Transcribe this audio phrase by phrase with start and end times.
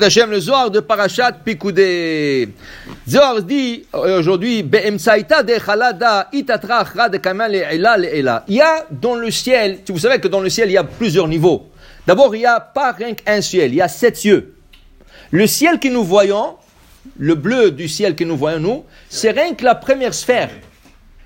[0.00, 2.48] Hashem, le Zohar de Parashat Pikoudé.
[3.06, 4.62] Zohar dit aujourd'hui,
[7.46, 8.44] le'ela le'ela.
[8.48, 10.84] Il y a dans le ciel, vous savez que dans le ciel, il y a
[10.84, 11.66] plusieurs niveaux.
[12.06, 14.54] D'abord, il n'y a pas rien qu'un ciel, il y a sept cieux.
[15.30, 16.56] Le ciel que nous voyons,
[17.18, 20.50] le bleu du ciel que nous voyons nous, c'est rien que la première sphère.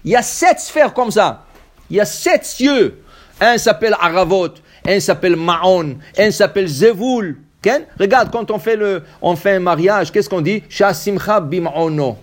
[0.05, 1.45] Il y a sept sphères comme ça.
[1.89, 3.01] Il y a sept cieux.
[3.41, 4.55] Un s'appelle Aravot,
[4.85, 6.67] un s'appelle Maon, un s'appelle
[7.65, 7.87] Zevoul.
[7.99, 10.63] Regarde, quand on fait, le, on fait un mariage, qu'est-ce qu'on dit?
[10.69, 12.17] Shasimcha bim'ono.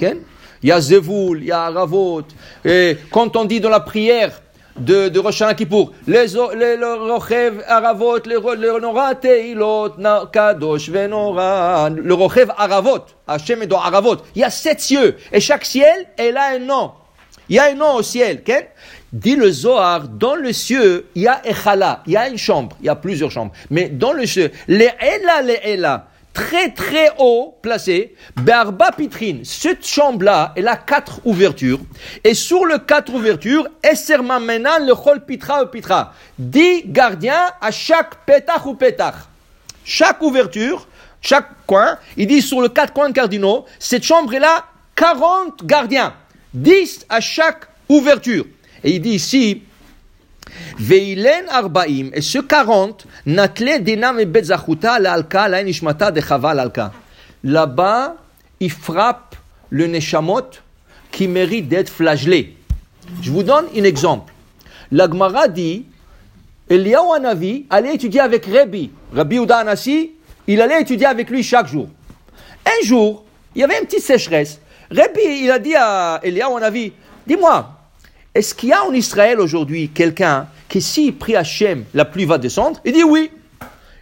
[0.00, 2.22] Il y a Zevoul, il y a Aravot.
[2.64, 4.32] Et quand on dit dans la prière,
[4.78, 5.92] de, de Rosh Kippour.
[6.06, 9.96] Les, les, le Rochev Aravot, les, le Nora Teilot,
[10.32, 11.90] Kadosh Venora.
[11.90, 14.16] Le Rochev Aravot, Hashem et Aravot.
[14.34, 15.16] Il y a sept cieux.
[15.32, 16.92] Et chaque ciel, elle a un nom.
[17.48, 18.38] Il y a un nom au ciel.
[18.40, 18.68] Okay?
[19.12, 22.76] Dit le Zohar, dans le ciel, il y a Echala, il y a une chambre,
[22.80, 23.52] il y a plusieurs chambres.
[23.70, 29.44] Mais dans le ciel, les Ela, les Ela, très très haut placé, Barba Pitrine.
[29.44, 31.80] Cette chambre-là, elle a quatre ouvertures.
[32.22, 36.12] Et sur les quatre ouvertures, Esserma Menan, le Chol Pitra Pitra.
[36.38, 39.14] Dix gardiens à chaque pétach ou pétach.
[39.84, 40.86] Chaque ouverture,
[41.22, 46.12] chaque coin, il dit sur les quatre coins cardinaux, cette chambre-là, 40 gardiens.
[46.52, 48.44] 10 à chaque ouverture.
[48.84, 49.62] Et il dit ici,
[50.78, 56.58] Veilen arbaim, et ce 40, natle dinam et betzachuta la alka, la nishmata de chaval
[56.58, 56.92] alka.
[57.44, 58.16] Là-bas,
[58.60, 59.36] il frappe
[59.70, 60.50] le neshamot
[61.10, 62.56] qui mérite d'être flagellé.
[63.22, 64.32] Je vous donne un exemple.
[64.90, 65.84] L'Agmara dit,
[66.68, 68.90] Eliyahu Hanavi allait étudier avec Rabbi.
[69.14, 70.12] Rabbi Uda Anassi,
[70.46, 71.88] il allait étudier avec lui chaque jour.
[72.66, 74.60] Un jour, il y avait une petite sécheresse.
[74.90, 76.92] Rabbi, il a dit à Eliyahu Hanavi,
[77.26, 77.77] dis-moi,
[78.38, 82.38] est-ce qu'il y a en Israël aujourd'hui quelqu'un qui, s'il prie Hachem, la pluie va
[82.38, 83.32] descendre Il dit oui.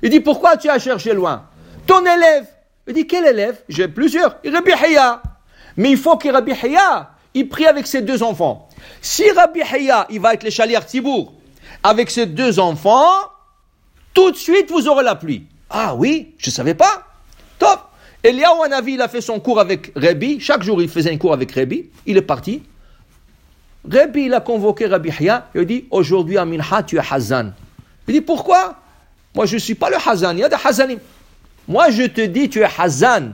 [0.02, 1.46] Il dit pourquoi tu as cherché loin?
[1.86, 2.46] Ton élève.
[2.86, 3.58] Il dit quel élève?
[3.70, 4.36] J'ai plusieurs.
[4.44, 5.22] Rabbi Haya.
[5.78, 8.68] Mais il faut que Rabbi Haya, il prie avec ses deux enfants.
[9.00, 11.32] Si Rabbi Haya, il va être le chalier Tibour
[11.82, 13.08] avec ses deux enfants,
[14.12, 15.46] tout de suite vous aurez la pluie.
[15.70, 17.06] Ah oui, je ne savais pas.
[17.58, 17.80] Top.
[18.22, 20.40] Eliyahu Hanavi, il a fait son cours avec Rabbi.
[20.40, 21.88] Chaque jour, il faisait un cours avec Rabbi.
[22.04, 22.62] Il est parti.
[23.90, 27.52] Rabbi, il a convoqué Rabbi Hia, il dit, aujourd'hui, Aminha, tu es Hazan.
[28.08, 28.76] Il dit, pourquoi?
[29.34, 30.98] Moi, je ne suis pas le Hazan, il y a des Hazanim.
[31.68, 33.32] Moi, je te dis, tu es Hazan.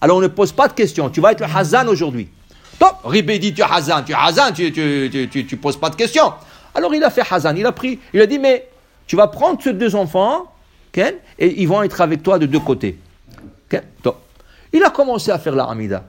[0.00, 2.28] Alors, on ne pose pas de questions, tu vas être le Hazan aujourd'hui.
[2.78, 6.32] Top Rabbi dit, tu es Hazan, tu es Hazan, tu ne poses pas de questions.
[6.74, 8.68] Alors, il a fait Hazan, il a pris, il a dit, mais
[9.06, 10.52] tu vas prendre ces deux enfants,
[11.38, 12.98] et ils vont être avec toi de deux côtés.
[14.02, 14.20] Top.
[14.72, 16.04] Il a commencé à faire la Hamida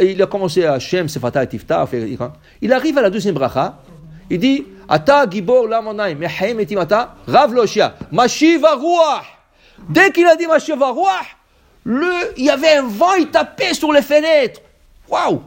[0.00, 1.48] il a commencé à Shem, Sefata et.
[2.60, 3.78] Il arrive à la deuxième bracha.
[4.28, 9.24] Il dit Ata Gibor Lamonai, Mehem et Timata, Rav Loshia, Mashiv Ruach.
[9.88, 11.36] Dès qu'il a dit Mashiv Ruach,
[11.84, 14.60] le, il y avait un vent, il tapait sur les fenêtres.
[15.08, 15.42] Waouh!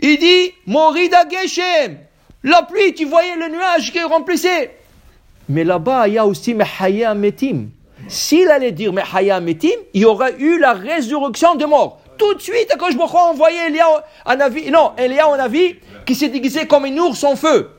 [0.00, 1.98] Il dit Morida Geshem.
[2.44, 4.76] La pluie, tu voyais le nuage qui remplissait.
[5.48, 7.70] Mais là-bas, il y a aussi Mehaya Metim.
[8.06, 12.40] S'il allait dire Mehaya Metim, il y aurait eu la résurrection des morts tout de
[12.40, 13.86] suite, quand je me crois envoyer Elia
[14.26, 17.70] un avis, non, Elia un avis qui s'est déguisé comme un ours en feu.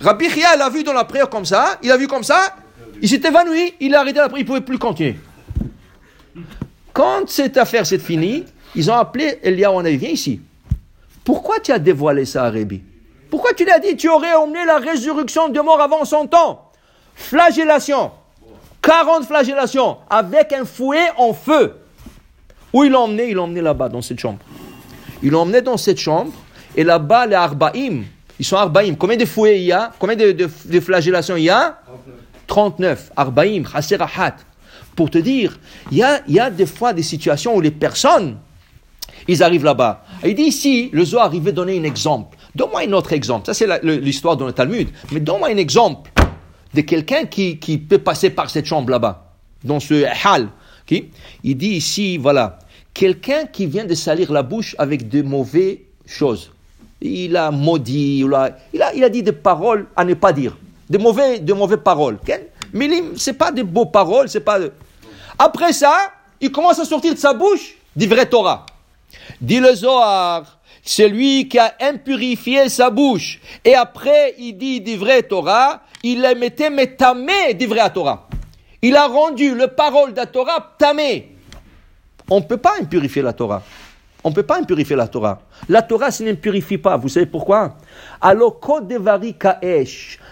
[0.00, 2.56] Rabbi Chia l'a vu dans la prière comme ça, il a vu comme ça,
[3.00, 5.16] il s'est évanoui, il a arrêté la prière, il ne pouvait plus continuer.
[6.92, 8.44] Quand cette affaire s'est finie,
[8.74, 10.40] ils ont appelé Elia en avis, viens ici.
[11.24, 12.82] Pourquoi tu as dévoilé ça à Rabbi
[13.30, 16.70] Pourquoi tu l'as dit, tu aurais emmené la résurrection de mort avant son temps
[17.14, 18.10] Flagellation.
[18.82, 21.74] 40 flagellations avec un fouet en feu.
[22.74, 24.40] Où il l'a emmené Il l'a emmené là-bas, dans cette chambre.
[25.22, 26.32] Il l'a emmené dans cette chambre,
[26.76, 28.04] et là-bas, les Arbaïm,
[28.38, 28.96] ils sont Arbaïm.
[28.96, 29.92] Combien de fouets il y a?
[29.98, 31.78] Combien de, flagellations il y a?
[32.48, 33.12] 39.
[33.16, 34.36] Arbaïm, Haserahat.
[34.96, 35.58] Pour te dire,
[35.92, 38.38] il y, a, il y a des fois des situations où les personnes,
[39.28, 40.04] ils arrivent là-bas.
[40.24, 42.36] Il dit ici, le Zohar, il veut donner un exemple.
[42.56, 43.46] Donne-moi un autre exemple.
[43.46, 44.88] Ça, c'est l'histoire dans le Talmud.
[45.12, 46.10] Mais donne-moi un exemple
[46.74, 50.48] de quelqu'un qui, qui peut passer par cette chambre là-bas, dans ce hal.
[50.86, 51.10] Qui,
[51.42, 52.58] il dit ici, voilà,
[52.94, 56.52] quelqu'un qui vient de salir la bouche avec de mauvaises choses.
[57.00, 58.56] Il a maudit, il a,
[58.94, 60.56] il a, dit des paroles à ne pas dire.
[60.88, 62.18] De, mauvais, de mauvaises paroles.
[62.72, 64.58] Mais ce n'est pas de beaux paroles, c'est pas...
[65.38, 68.64] Après ça, il commence à sortir de sa bouche du vrai Torah.
[69.40, 75.22] Dit le Zohar, celui qui a impurifié sa bouche, et après il dit du vrai
[75.22, 78.28] Torah, il a mettait tamé du vrai Torah.
[78.82, 81.33] Il a rendu le parole de la Torah tamé.
[82.30, 83.62] On ne peut pas impurifier la Torah.
[84.22, 85.42] On ne peut pas impurifier la Torah.
[85.68, 86.96] La Torah ne n'impurifie pas.
[86.96, 87.76] Vous savez pourquoi?
[88.20, 88.58] Alors,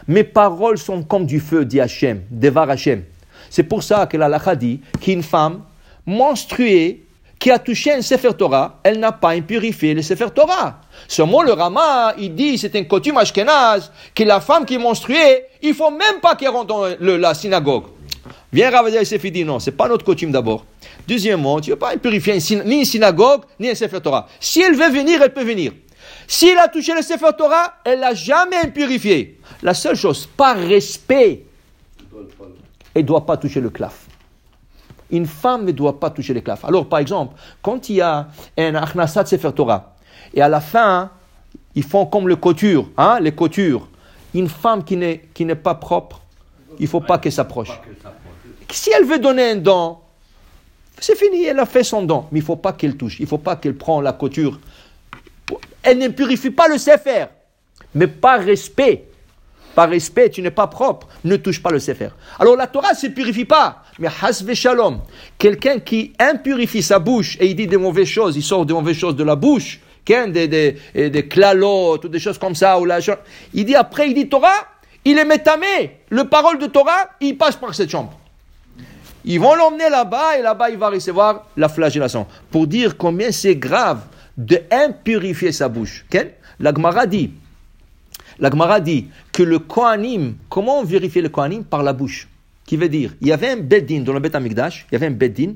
[0.09, 3.05] Mes paroles sont comme du feu, dit Hachem, Devar Hachem.
[3.51, 5.61] C'est pour ça que la dit qu'une femme
[6.07, 7.05] menstruée
[7.39, 10.79] qui a touché un Sefer Torah, elle n'a pas impurifié le Sefer Torah.
[11.09, 15.47] Seulement le Rama, il dit, c'est un coutume ashkenaz, que la femme qui est menstruée,
[15.61, 17.87] il faut même pas qu'elle rentre dans la synagogue.
[18.53, 20.67] Viens Ravadia et dit non, c'est pas notre coutume d'abord.
[21.09, 23.99] Deuxièmement, tu ne veux pas impurifier ni une synagogue, ni un Sefer.
[24.41, 25.73] Si elle veut venir, elle peut venir.
[26.27, 29.41] S'il a touché le Sefer Torah, elle l'a jamais impurifié.
[29.63, 31.47] La seule chose, par respect,
[32.95, 34.07] elle ne doit pas toucher le claf.
[35.11, 36.65] Une femme ne doit pas toucher le claf.
[36.65, 38.29] Alors, par exemple, quand il y a
[38.59, 39.95] un achnasat Sefer Torah,
[40.35, 41.11] et à la fin,
[41.75, 43.89] ils font comme le couture, hein, les coutures.
[44.35, 46.21] Une femme qui n'est, qui n'est pas propre,
[46.79, 47.71] il ne faut pas qu'elle s'approche.
[48.73, 49.99] Si elle veut donner un don,
[50.99, 52.27] c'est fini, elle a fait son don.
[52.33, 54.59] Mais il ne faut pas qu'elle touche, il ne faut pas qu'elle prenne la couture.
[55.83, 57.27] Elle ne purifie pas le Sefer,
[57.95, 59.05] mais par respect.
[59.75, 62.11] Par respect, tu n'es pas propre, ne touche pas le Sefer.
[62.39, 65.01] Alors la Torah ne se purifie pas, mais hasve shalom.
[65.39, 68.97] Quelqu'un qui impurifie sa bouche et il dit des mauvaises choses, il sort des mauvaises
[68.97, 72.99] choses de la bouche, des, des, des clalotes des choses comme ça, ou la,
[73.55, 74.67] il dit après, il dit Torah,
[75.05, 75.99] il est métamé.
[76.11, 78.19] Le parole de Torah, il passe par cette chambre.
[79.25, 82.27] Ils vont l'emmener là-bas et là-bas il va recevoir la flagellation.
[82.51, 84.01] Pour dire combien c'est grave
[84.37, 86.05] de impurifier sa bouche.
[86.59, 87.31] La Gemara dit,
[88.83, 91.65] dit que le Kohanim, comment on vérifie le Kohanim?
[91.65, 92.29] Par la bouche.
[92.65, 95.09] Qui veut dire, il y avait un Beddin dans le Bet Amikdash, il y avait
[95.09, 95.55] un Beddin,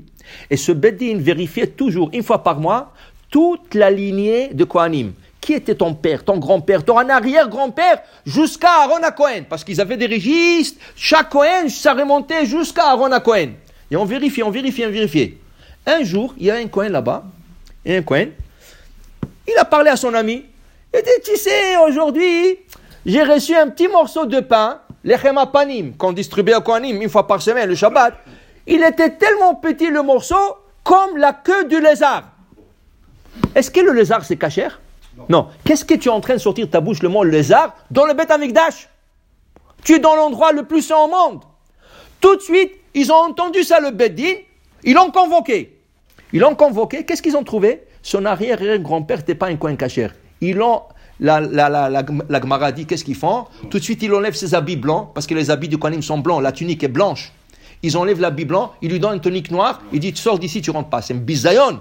[0.49, 2.93] et ce Beddin vérifiait toujours, une fois par mois,
[3.29, 5.13] toute la lignée de Kohanim.
[5.47, 9.13] Qui était ton père, ton grand-père, ton arrière-grand-père, jusqu'à Aaron à
[9.49, 13.23] Parce qu'ils avaient des registres, chaque Cohen, ça remontait jusqu'à Aaron à.
[13.89, 15.37] Et on vérifiait, on vérifiait, on vérifiait.
[15.85, 17.23] Un jour, il y a un Cohen là-bas,
[17.85, 18.27] et un Cohen,
[19.47, 20.43] il a parlé à son ami.
[20.93, 22.59] Il dit, tu sais, aujourd'hui,
[23.05, 27.25] j'ai reçu un petit morceau de pain, l'echem panim, qu'on distribuait au Kohanim une fois
[27.25, 28.15] par semaine, le Shabbat.
[28.65, 32.23] Il était tellement petit le morceau, comme la queue du lézard.
[33.55, 34.81] Est-ce que le lézard c'est cachère
[35.29, 35.47] Non.
[35.63, 38.05] Qu'est-ce que tu es en train de sortir de ta bouche le mot lézard dans
[38.05, 38.89] le Beth Amikdash?
[39.83, 41.41] Tu es dans l'endroit le plus saint au monde.
[42.19, 44.33] Tout de suite, ils ont entendu ça le Beddin,
[44.83, 45.79] ils l'ont convoqué.
[46.33, 47.83] Ils l'ont convoqué, qu'est-ce qu'ils ont trouvé?
[48.01, 50.13] Son arrière-grand-père n'était pas un coin cachère.
[50.41, 50.81] Ils l'ont
[51.19, 53.45] la, la, la, la, Gemara dit qu'est-ce qu'ils font?
[53.69, 56.19] Tout de suite, il enlève ses habits blancs, parce que les habits du Kohanim sont
[56.19, 57.31] blancs, la tunique est blanche.
[57.83, 60.61] Ils enlèvent l'habit blanc, ils lui donnent une tunique noire, il dit Tu sors d'ici,
[60.61, 61.01] tu rentres pas.
[61.01, 61.79] C'est un bisayon.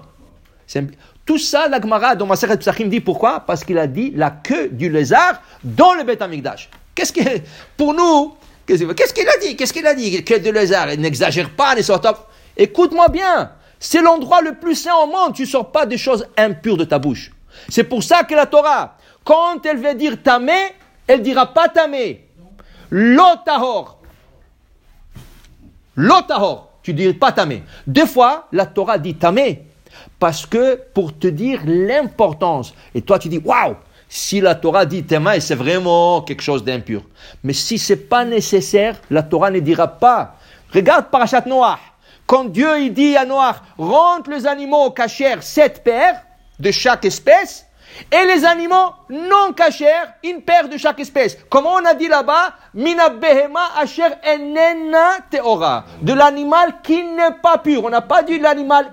[1.24, 3.40] Tout ça, la Gemara dans Maseret Psachim dit pourquoi?
[3.40, 6.68] Parce qu'il a dit la queue du lézard dans le Beth Amikdash.
[6.94, 7.20] Qu'est-ce que,
[7.76, 8.34] pour nous,
[8.66, 9.56] qu'est-ce qu'il a dit?
[9.56, 10.22] Qu'est-ce qu'il a dit?
[10.24, 12.00] Queue de lézard, n'exagère pas, ne sort.
[12.56, 16.26] Écoute-moi bien, c'est l'endroit le plus saint au monde, tu ne sors pas des choses
[16.36, 17.32] impures de ta bouche.
[17.68, 20.56] C'est pour ça que la Torah, quand elle veut dire tamé,
[21.06, 22.28] elle dira pas tamé.
[22.90, 23.98] Lotahor.
[25.96, 26.70] Lotahor.
[26.82, 27.64] Tu dis pas tamé.
[27.86, 29.66] Deux fois, la Torah dit tamé.
[30.18, 33.76] Parce que pour te dire l'importance, et toi tu dis waouh,
[34.08, 37.02] si la Torah dit tamé, c'est vraiment quelque chose d'impur.
[37.42, 40.36] Mais si c'est pas nécessaire, la Torah ne dira pas.
[40.72, 41.78] Regarde Parashat Noah.
[42.26, 46.22] Quand Dieu il dit à Noah, rentre les animaux au cachère, sept paires
[46.58, 47.66] de chaque espèce,
[48.10, 51.38] et les animaux non cachers, une paire de chaque espèce.
[51.48, 55.84] Comment on a dit là-bas Mina behema asher enena teora.
[56.02, 57.84] De l'animal qui n'est pas pur.
[57.84, 58.92] On n'a pas dit l'animal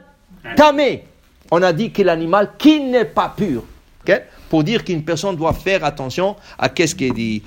[0.55, 1.05] tamé.
[1.51, 3.63] On a dit que l'animal qui n'est pas pur.
[4.49, 7.41] Pour dire qu'une personne doit faire attention à qu'est-ce qu'il dit.